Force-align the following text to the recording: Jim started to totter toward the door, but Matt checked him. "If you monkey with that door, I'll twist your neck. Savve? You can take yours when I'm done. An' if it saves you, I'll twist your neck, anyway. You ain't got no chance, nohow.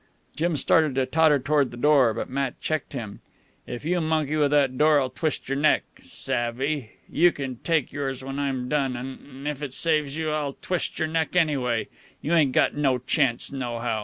Jim 0.35 0.57
started 0.57 0.95
to 0.95 1.05
totter 1.05 1.37
toward 1.37 1.69
the 1.69 1.77
door, 1.77 2.11
but 2.11 2.27
Matt 2.27 2.59
checked 2.59 2.93
him. 2.93 3.19
"If 3.67 3.85
you 3.85 4.01
monkey 4.01 4.35
with 4.35 4.49
that 4.49 4.75
door, 4.75 4.99
I'll 4.99 5.11
twist 5.11 5.47
your 5.47 5.59
neck. 5.59 5.83
Savve? 6.01 6.89
You 7.07 7.31
can 7.31 7.57
take 7.57 7.91
yours 7.93 8.23
when 8.23 8.39
I'm 8.39 8.67
done. 8.67 8.97
An' 8.97 9.45
if 9.45 9.61
it 9.61 9.73
saves 9.73 10.17
you, 10.17 10.31
I'll 10.31 10.53
twist 10.53 10.97
your 10.97 11.07
neck, 11.07 11.35
anyway. 11.35 11.87
You 12.19 12.33
ain't 12.33 12.51
got 12.53 12.73
no 12.73 12.97
chance, 12.97 13.51
nohow. 13.51 13.99